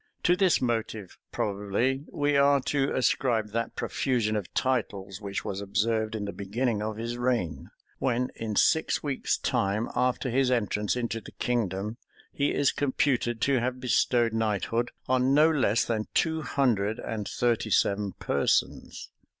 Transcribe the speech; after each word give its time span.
To 0.23 0.35
this 0.35 0.59
motive, 0.59 1.19
probably, 1.31 2.05
we 2.11 2.35
are 2.35 2.59
to 2.61 2.91
ascribe 2.91 3.51
that 3.51 3.75
profusion 3.75 4.35
of 4.35 4.51
titles 4.55 5.21
which 5.21 5.45
was 5.45 5.61
observed 5.61 6.15
in 6.15 6.25
the 6.25 6.31
beginning 6.33 6.81
of 6.81 6.97
his 6.97 7.19
reign; 7.19 7.69
when, 7.99 8.31
in 8.35 8.55
six 8.55 9.03
weeks' 9.03 9.37
time 9.37 9.89
after 9.95 10.31
his 10.31 10.49
entrance 10.49 10.95
into 10.95 11.21
the 11.21 11.33
kingdom, 11.33 11.97
he 12.31 12.51
is 12.51 12.71
computed 12.71 13.41
to 13.41 13.59
have 13.59 13.79
bestowed 13.79 14.33
knighthood 14.33 14.89
on 15.07 15.35
no 15.35 15.51
less 15.51 15.85
than 15.85 16.07
two 16.15 16.41
hundred 16.41 16.97
and 16.97 17.27
thirty 17.27 17.69
seven 17.69 18.13
persons. 18.13 19.11